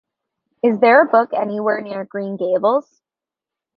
[0.63, 3.03] Is there a brook anywhere near Green Gables?